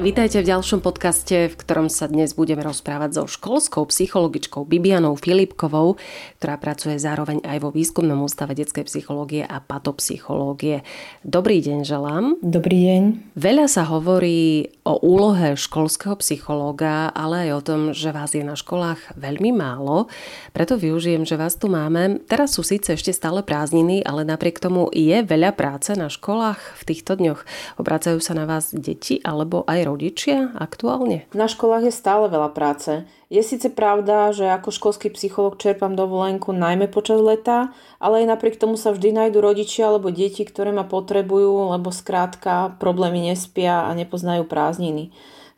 [0.00, 6.00] Vítajte v ďalšom podcaste, v ktorom sa dnes budeme rozprávať so školskou psychologičkou Bibianou Filipkovou,
[6.40, 10.80] ktorá pracuje zároveň aj vo výskumnom ústave detskej psychológie a patopsychológie.
[11.28, 12.40] Dobrý deň želám.
[12.40, 13.02] Dobrý deň.
[13.36, 18.56] Veľa sa hovorí o úlohe školského psychológa, ale aj o tom, že vás je na
[18.56, 20.08] školách veľmi málo.
[20.56, 22.16] Preto využijem, že vás tu máme.
[22.32, 26.82] Teraz sú síce ešte stále prázdniny, ale napriek tomu je veľa práce na školách v
[26.88, 27.44] týchto dňoch.
[27.76, 31.26] Obracajú sa na vás deti alebo aj rodičia aktuálne?
[31.36, 33.04] Na školách je stále veľa práce.
[33.32, 38.56] Je síce pravda, že ako školský psycholog čerpám dovolenku najmä počas leta, ale aj napriek
[38.60, 43.90] tomu sa vždy nájdu rodičia alebo deti, ktoré ma potrebujú, lebo skrátka problémy nespia a
[43.92, 45.14] nepoznajú prázdniny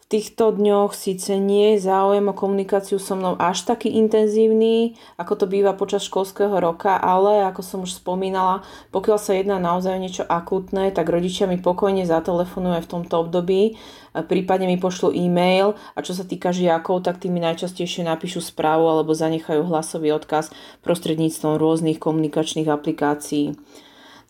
[0.09, 5.47] týchto dňoch síce nie je záujem o komunikáciu so mnou až taký intenzívny, ako to
[5.49, 10.25] býva počas školského roka, ale ako som už spomínala, pokiaľ sa jedná naozaj o niečo
[10.25, 13.77] akútne, tak rodičia mi pokojne zatelefonujú v tomto období,
[14.15, 18.87] prípadne mi pošlú e-mail a čo sa týka žiakov, tak tí mi najčastejšie napíšu správu
[18.87, 20.55] alebo zanechajú hlasový odkaz
[20.87, 23.59] prostredníctvom rôznych komunikačných aplikácií.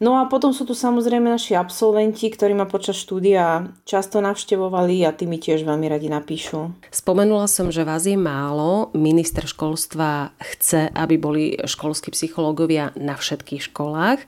[0.05, 5.17] No a potom sú tu samozrejme naši absolventi, ktorí ma počas štúdia často navštevovali a
[5.17, 6.77] tí mi tiež veľmi radi napíšu.
[6.93, 8.93] Spomenula som, že vás je málo.
[8.93, 14.21] Minister školstva chce, aby boli školskí psychológovia na všetkých školách.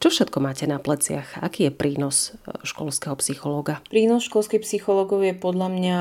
[0.00, 1.44] Čo všetko máte na pleciach?
[1.44, 3.84] Aký je prínos e, školského psychológa?
[3.92, 5.98] Prínos školských psychológov je podľa mňa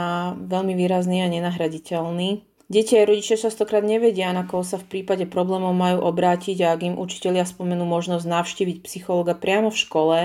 [0.47, 2.46] veľmi výrazný a nenahraditeľný.
[2.67, 6.83] Deti aj rodičia častokrát nevedia, na koho sa v prípade problémov majú obrátiť a ak
[6.83, 10.17] im učitelia spomenú možnosť navštíviť psychologa priamo v škole,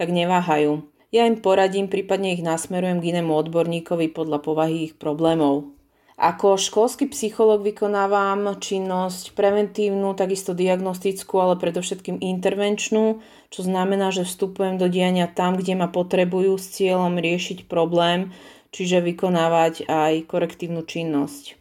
[0.00, 0.80] tak neváhajú.
[1.12, 5.76] Ja im poradím, prípadne ich nasmerujem k inému odborníkovi podľa povahy ich problémov.
[6.16, 13.20] Ako školský psycholog vykonávam činnosť preventívnu, takisto diagnostickú, ale predovšetkým intervenčnú,
[13.52, 18.32] čo znamená, že vstupujem do diania tam, kde ma potrebujú s cieľom riešiť problém,
[18.72, 21.59] čiže vykonávať aj korektívnu činnosť.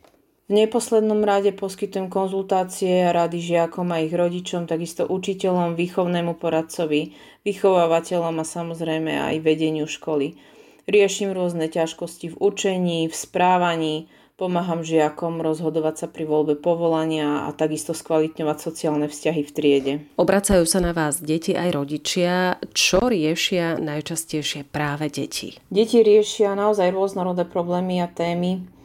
[0.49, 7.13] V neposlednom rade poskytujem konzultácie a rady žiakom a ich rodičom, takisto učiteľom, výchovnému poradcovi,
[7.45, 10.41] vychovávateľom a samozrejme aj vedeniu školy.
[10.89, 14.09] Riešim rôzne ťažkosti v učení, v správaní,
[14.41, 19.93] pomáham žiakom rozhodovať sa pri voľbe povolania a takisto skvalitňovať sociálne vzťahy v triede.
[20.17, 22.57] Obracajú sa na vás deti aj rodičia.
[22.73, 25.61] Čo riešia najčastejšie práve deti?
[25.69, 28.78] Deti riešia naozaj rôznorodé problémy a témy.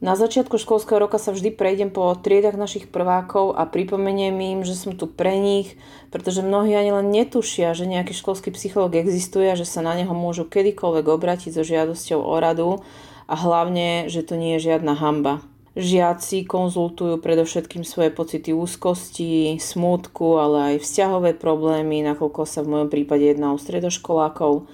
[0.00, 4.72] Na začiatku školského roka sa vždy prejdem po triedach našich prvákov a pripomeniem im, že
[4.72, 5.76] som tu pre nich,
[6.08, 10.16] pretože mnohí ani len netušia, že nejaký školský psychológ existuje a že sa na neho
[10.16, 12.80] môžu kedykoľvek obrátiť so žiadosťou o radu
[13.28, 15.44] a hlavne, že to nie je žiadna hamba.
[15.76, 22.88] Žiaci konzultujú predovšetkým svoje pocity úzkosti, smútku, ale aj vzťahové problémy, nakoľko sa v mojom
[22.88, 24.64] prípade jedná o stredoškolákov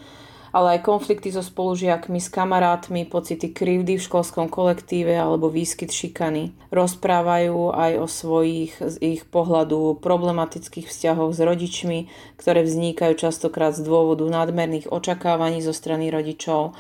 [0.56, 6.56] ale aj konflikty so spolužiakmi, s kamarátmi, pocity krivdy v školskom kolektíve alebo výskyt šikany.
[6.72, 11.98] Rozprávajú aj o svojich z ich pohľadu problematických vzťahoch s rodičmi,
[12.40, 16.72] ktoré vznikajú častokrát z dôvodu nadmerných očakávaní zo strany rodičov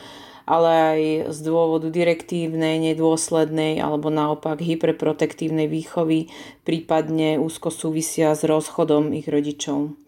[0.46, 1.00] ale aj
[1.34, 6.30] z dôvodu direktívnej, nedôslednej alebo naopak hyperprotektívnej výchovy,
[6.62, 9.98] prípadne úzko súvisia s rozchodom ich rodičov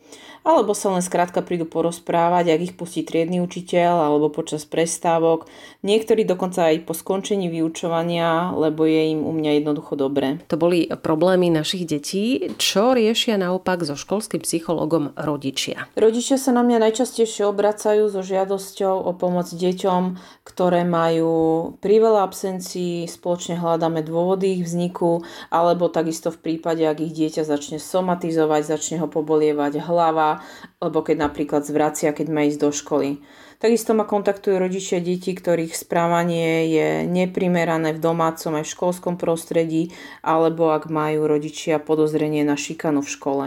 [0.49, 5.45] alebo sa len skrátka prídu porozprávať, ak ich pustí triedny učiteľ alebo počas prestávok.
[5.85, 10.41] Niektorí dokonca aj po skončení vyučovania, lebo je im u mňa jednoducho dobre.
[10.49, 12.49] To boli problémy našich detí.
[12.57, 15.85] Čo riešia naopak so školským psychologom rodičia?
[15.93, 20.17] Rodičia sa na mňa najčastejšie obracajú so žiadosťou o pomoc deťom,
[20.49, 25.21] ktoré majú priveľa absencií, spoločne hľadáme dôvody ich vzniku,
[25.53, 30.38] alebo takisto v prípade, ak ich dieťa začne somatizovať, začne ho pobolievať hlava,
[30.81, 33.11] alebo keď napríklad zvracia, keď má ísť do školy.
[33.59, 39.91] Takisto ma kontaktujú rodičia detí, ktorých správanie je neprimerané v domácom aj v školskom prostredí,
[40.23, 43.47] alebo ak majú rodičia podozrenie na šikanu v škole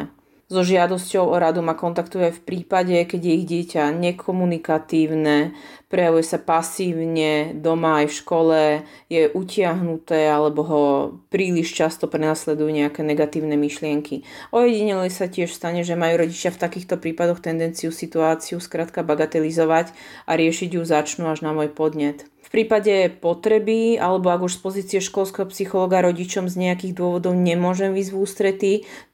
[0.52, 5.56] so žiadosťou o radu ma kontaktuje v prípade, keď je ich dieťa nekomunikatívne,
[5.88, 8.60] prejavuje sa pasívne doma aj v škole,
[9.08, 10.84] je utiahnuté alebo ho
[11.32, 14.28] príliš často prenasledujú nejaké negatívne myšlienky.
[14.52, 19.96] Ojedinele sa tiež stane, že majú rodičia v takýchto prípadoch tendenciu situáciu skrátka bagatelizovať
[20.28, 22.28] a riešiť ju začnú až na môj podnet.
[22.52, 28.12] Prípade potreby alebo ak už z pozície školského psychologa rodičom z nejakých dôvodov nemôžem výsť
[28.12, 28.20] v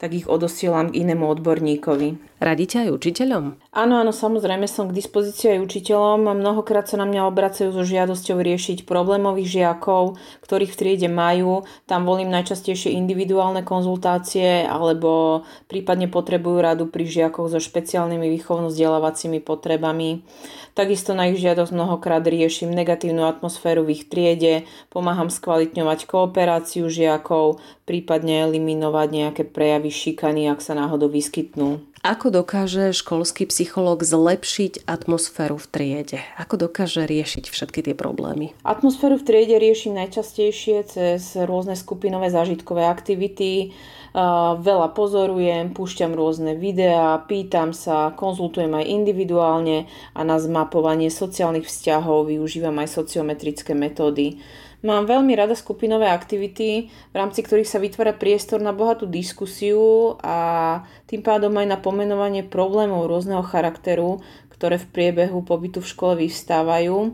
[0.02, 2.42] tak ich odosielam k inému odborníkovi.
[2.42, 3.62] Radíte aj učiteľom?
[3.78, 6.34] Áno, áno, samozrejme som k dispozícii aj učiteľom.
[6.34, 11.62] Mnohokrát sa na mňa obracajú so žiadosťou riešiť problémových žiakov, ktorých v triede majú.
[11.86, 20.26] Tam volím najčastejšie individuálne konzultácie alebo prípadne potrebujú radu pri žiakoch so špeciálnymi výchovno-vzdelávacími potrebami.
[20.74, 27.62] Takisto na ich žiadosť mnohokrát riešim negatívnu atmosféru v ich triede, pomáham skvalitňovať kooperáciu žiakov,
[27.86, 31.86] prípadne eliminovať nejaké prejavy šikany, ak sa náhodou vyskytnú.
[32.06, 36.20] Ako dokáže školský psychológ zlepšiť atmosféru v triede?
[36.38, 38.54] Ako dokáže riešiť všetky tie problémy?
[38.62, 43.74] Atmosféru v triede riešim najčastejšie cez rôzne skupinové zážitkové aktivity.
[44.14, 52.32] Veľa pozorujem, púšťam rôzne videá, pýtam sa, konzultujem aj individuálne a na zmapovanie sociálnych vzťahov
[52.32, 54.40] využívam aj sociometrické metódy.
[54.86, 60.86] Mám veľmi rada skupinové aktivity, v rámci ktorých sa vytvára priestor na bohatú diskusiu a
[61.10, 64.22] tým pádom aj na pomenovanie problémov rôzneho charakteru,
[64.54, 67.10] ktoré v priebehu pobytu v škole vyvstávajú.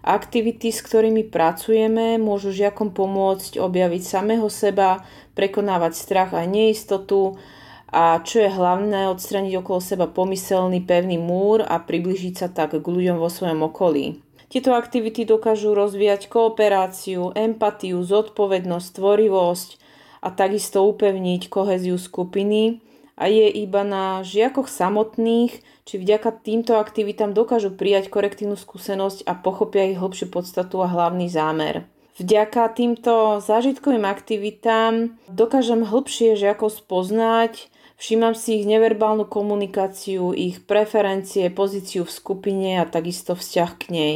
[0.00, 5.04] Aktivity, s ktorými pracujeme, môžu žiakom pomôcť objaviť samého seba,
[5.36, 7.36] prekonávať strach a neistotu
[7.90, 12.86] a čo je hlavné, odstraniť okolo seba pomyselný pevný múr a približiť sa tak k
[12.86, 14.22] ľuďom vo svojom okolí.
[14.50, 19.68] Tieto aktivity dokážu rozvíjať kooperáciu, empatiu, zodpovednosť, tvorivosť
[20.26, 22.82] a takisto upevniť koheziu skupiny
[23.20, 29.36] a je iba na žiakoch samotných, či vďaka týmto aktivitám dokážu prijať korektívnu skúsenosť a
[29.36, 31.84] pochopia ich hlbšiu podstatu a hlavný zámer.
[32.16, 37.68] Vďaka týmto zážitkovým aktivitám dokážem hĺbšie žiakov spoznať,
[38.00, 44.14] Všímam si ich neverbálnu komunikáciu, ich preferencie, pozíciu v skupine a takisto vzťah k nej.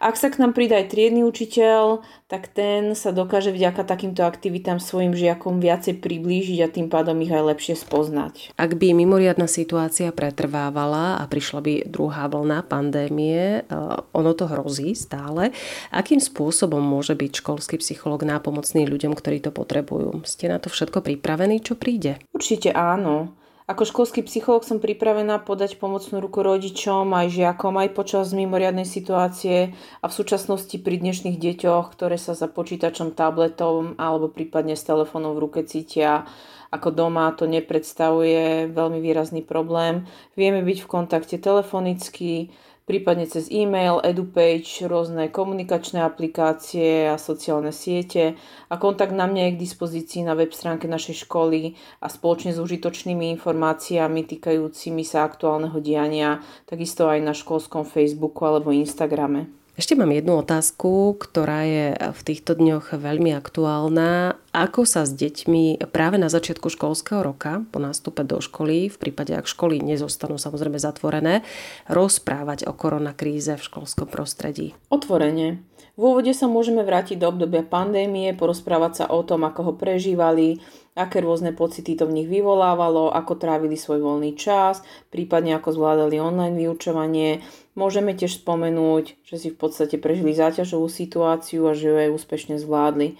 [0.00, 4.80] Ak sa k nám pridá aj triedny učiteľ, tak ten sa dokáže vďaka takýmto aktivitám
[4.80, 8.56] svojim žiakom viacej priblížiť a tým pádom ich aj lepšie spoznať.
[8.56, 13.72] Ak by mimoriadna situácia pretrvávala a prišla by druhá vlna pandémie, eh,
[14.16, 15.52] ono to hrozí stále,
[15.92, 20.24] akým spôsobom môže byť školský psychológ nápomocný ľuďom, ktorí to potrebujú?
[20.24, 22.16] Ste na to všetko pripravení, čo príde?
[22.32, 23.36] Určite áno.
[23.70, 29.78] Ako školský psychológ som pripravená podať pomocnú ruku rodičom aj žiakom aj počas mimoriadnej situácie
[30.02, 35.38] a v súčasnosti pri dnešných deťoch, ktoré sa za počítačom, tabletom alebo prípadne s telefónom
[35.38, 36.26] v ruke cítia
[36.74, 40.02] ako doma, to nepredstavuje veľmi výrazný problém.
[40.34, 42.50] Vieme byť v kontakte telefonicky,
[42.90, 48.34] prípadne cez e-mail, edupage, rôzne komunikačné aplikácie a sociálne siete
[48.66, 52.58] a kontakt na mne je k dispozícii na web stránke našej školy a spoločne s
[52.58, 59.59] užitočnými informáciami týkajúcimi sa aktuálneho diania, takisto aj na školskom Facebooku alebo Instagrame.
[59.80, 64.36] Ešte mám jednu otázku, ktorá je v týchto dňoch veľmi aktuálna.
[64.52, 69.32] Ako sa s deťmi práve na začiatku školského roka, po nástupe do školy, v prípade,
[69.32, 71.48] ak školy nezostanú samozrejme zatvorené,
[71.88, 74.76] rozprávať o koronakríze v školskom prostredí?
[74.92, 75.64] Otvorene.
[75.96, 80.60] V úvode sa môžeme vrátiť do obdobia pandémie, porozprávať sa o tom, ako ho prežívali,
[81.00, 86.20] aké rôzne pocity to v nich vyvolávalo, ako trávili svoj voľný čas, prípadne ako zvládali
[86.20, 87.40] online vyučovanie,
[87.78, 92.58] Môžeme tiež spomenúť, že si v podstate prežili záťažovú situáciu a že ju aj úspešne
[92.58, 93.14] zvládli.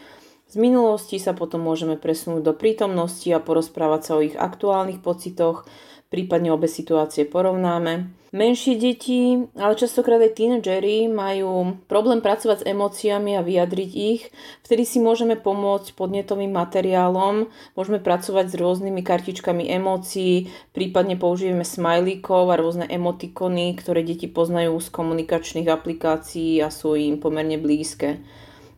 [0.51, 5.71] Z minulosti sa potom môžeme presunúť do prítomnosti a porozprávať sa o ich aktuálnych pocitoch,
[6.11, 8.21] prípadne obe situácie porovnáme.
[8.31, 14.31] Menšie deti, ale častokrát aj tínedžery majú problém pracovať s emóciami a vyjadriť ich.
[14.63, 22.55] Vtedy si môžeme pomôcť podnetovým materiálom, môžeme pracovať s rôznymi kartičkami emócií, prípadne použijeme smajlíkov
[22.55, 28.23] a rôzne emotikony, ktoré deti poznajú z komunikačných aplikácií a sú im pomerne blízke.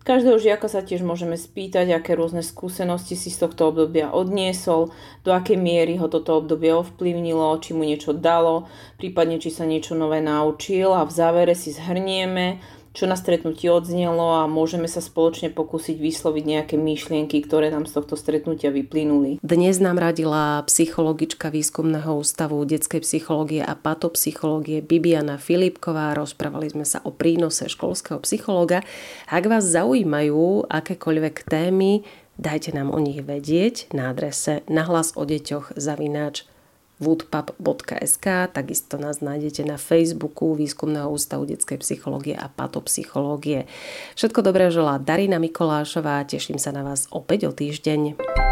[0.03, 4.91] Každého žiaka sa tiež môžeme spýtať, aké rôzne skúsenosti si z tohto obdobia odniesol,
[5.23, 8.67] do akej miery ho toto obdobie ovplyvnilo, či mu niečo dalo,
[8.99, 12.59] prípadne či sa niečo nové naučil a v závere si zhrnieme,
[12.93, 17.97] čo na stretnutí odznelo a môžeme sa spoločne pokúsiť vysloviť nejaké myšlienky, ktoré nám z
[17.97, 19.41] tohto stretnutia vyplynuli.
[19.41, 26.13] Dnes nám radila psychologička výskumného ústavu detskej psychológie a patopsychológie Bibiana Filipková.
[26.13, 28.85] Rozprávali sme sa o prínose školského psychológa.
[29.33, 32.05] Ak vás zaujímajú akékoľvek témy,
[32.37, 36.45] dajte nám o nich vedieť na adrese nahlas o deťoch zavináč
[37.03, 43.67] woodpub.sk, takisto nás nájdete na Facebooku Výskumného ústavu detskej psychológie a patopsychológie.
[44.15, 48.52] Všetko dobré želá Darina Mikolášová, teším sa na vás opäť o týždeň.